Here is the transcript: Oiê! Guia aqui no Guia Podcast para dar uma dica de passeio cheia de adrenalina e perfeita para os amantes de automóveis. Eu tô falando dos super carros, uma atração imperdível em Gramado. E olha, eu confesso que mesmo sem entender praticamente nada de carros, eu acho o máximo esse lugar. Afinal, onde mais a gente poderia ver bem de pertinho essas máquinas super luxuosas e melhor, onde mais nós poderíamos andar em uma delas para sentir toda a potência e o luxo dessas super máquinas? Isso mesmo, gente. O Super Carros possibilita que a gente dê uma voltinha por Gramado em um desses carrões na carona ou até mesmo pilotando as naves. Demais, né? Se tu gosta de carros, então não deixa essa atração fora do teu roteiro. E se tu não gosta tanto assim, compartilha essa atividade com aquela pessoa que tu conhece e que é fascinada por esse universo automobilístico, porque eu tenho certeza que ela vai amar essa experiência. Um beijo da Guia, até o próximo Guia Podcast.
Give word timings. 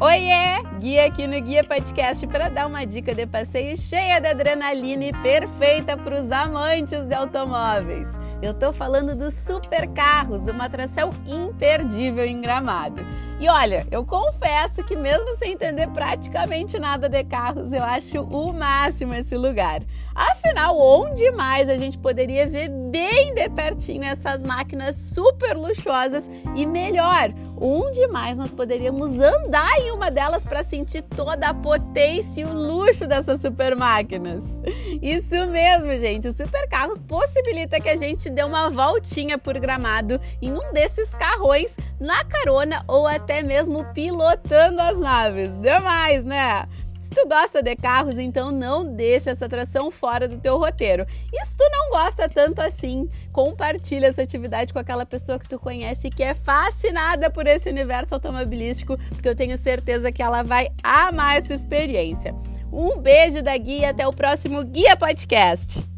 Oiê! 0.00 0.60
Guia 0.78 1.06
aqui 1.06 1.26
no 1.26 1.40
Guia 1.40 1.64
Podcast 1.64 2.26
para 2.26 2.50
dar 2.50 2.66
uma 2.66 2.84
dica 2.84 3.14
de 3.14 3.26
passeio 3.26 3.74
cheia 3.78 4.20
de 4.20 4.28
adrenalina 4.28 5.04
e 5.06 5.12
perfeita 5.22 5.96
para 5.96 6.20
os 6.20 6.30
amantes 6.30 7.06
de 7.06 7.14
automóveis. 7.14 8.20
Eu 8.42 8.52
tô 8.52 8.74
falando 8.74 9.16
dos 9.16 9.32
super 9.32 9.88
carros, 9.88 10.48
uma 10.48 10.66
atração 10.66 11.10
imperdível 11.26 12.26
em 12.26 12.42
Gramado. 12.42 13.00
E 13.38 13.48
olha, 13.50 13.86
eu 13.90 14.02
confesso 14.02 14.82
que 14.82 14.96
mesmo 14.96 15.34
sem 15.34 15.52
entender 15.52 15.88
praticamente 15.88 16.78
nada 16.78 17.06
de 17.06 17.22
carros, 17.22 17.70
eu 17.70 17.82
acho 17.82 18.22
o 18.22 18.50
máximo 18.50 19.12
esse 19.12 19.36
lugar. 19.36 19.82
Afinal, 20.14 20.78
onde 20.80 21.30
mais 21.32 21.68
a 21.68 21.76
gente 21.76 21.98
poderia 21.98 22.46
ver 22.46 22.70
bem 22.70 23.34
de 23.34 23.46
pertinho 23.50 24.04
essas 24.04 24.42
máquinas 24.42 24.96
super 24.96 25.54
luxuosas 25.54 26.30
e 26.54 26.64
melhor, 26.64 27.30
onde 27.60 28.06
mais 28.06 28.38
nós 28.38 28.52
poderíamos 28.52 29.18
andar 29.20 29.80
em 29.80 29.90
uma 29.90 30.10
delas 30.10 30.42
para 30.42 30.62
sentir 30.66 31.02
toda 31.02 31.48
a 31.48 31.54
potência 31.54 32.42
e 32.42 32.44
o 32.44 32.52
luxo 32.52 33.06
dessas 33.06 33.40
super 33.40 33.74
máquinas? 33.74 34.44
Isso 35.00 35.46
mesmo, 35.46 35.96
gente. 35.96 36.28
O 36.28 36.32
Super 36.32 36.68
Carros 36.68 37.00
possibilita 37.00 37.80
que 37.80 37.88
a 37.88 37.96
gente 37.96 38.28
dê 38.28 38.42
uma 38.42 38.68
voltinha 38.68 39.38
por 39.38 39.58
Gramado 39.58 40.20
em 40.42 40.52
um 40.52 40.72
desses 40.72 41.10
carrões 41.14 41.76
na 42.00 42.24
carona 42.24 42.84
ou 42.86 43.06
até 43.06 43.42
mesmo 43.42 43.84
pilotando 43.92 44.80
as 44.82 44.98
naves. 44.98 45.58
Demais, 45.58 46.24
né? 46.24 46.66
Se 47.06 47.10
tu 47.10 47.24
gosta 47.28 47.62
de 47.62 47.76
carros, 47.76 48.18
então 48.18 48.50
não 48.50 48.84
deixa 48.84 49.30
essa 49.30 49.46
atração 49.46 49.92
fora 49.92 50.26
do 50.26 50.38
teu 50.38 50.58
roteiro. 50.58 51.06
E 51.32 51.46
se 51.46 51.56
tu 51.56 51.62
não 51.70 51.90
gosta 51.90 52.28
tanto 52.28 52.60
assim, 52.60 53.08
compartilha 53.30 54.06
essa 54.06 54.22
atividade 54.22 54.72
com 54.72 54.80
aquela 54.80 55.06
pessoa 55.06 55.38
que 55.38 55.48
tu 55.48 55.56
conhece 55.56 56.08
e 56.08 56.10
que 56.10 56.24
é 56.24 56.34
fascinada 56.34 57.30
por 57.30 57.46
esse 57.46 57.70
universo 57.70 58.14
automobilístico, 58.14 58.98
porque 59.10 59.28
eu 59.28 59.36
tenho 59.36 59.56
certeza 59.56 60.10
que 60.10 60.20
ela 60.20 60.42
vai 60.42 60.68
amar 60.82 61.36
essa 61.36 61.54
experiência. 61.54 62.34
Um 62.72 62.98
beijo 62.98 63.40
da 63.40 63.56
Guia, 63.56 63.90
até 63.90 64.04
o 64.04 64.12
próximo 64.12 64.64
Guia 64.64 64.96
Podcast. 64.96 65.95